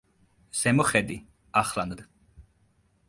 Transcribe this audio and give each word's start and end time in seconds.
ზემო 0.61 0.85
ხედი, 0.87 1.17
ახლანდ. 1.63 2.03